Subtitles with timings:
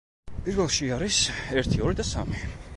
[0.47, 1.19] პირველში არის:
[1.63, 2.47] ერთი, ორი და სამი.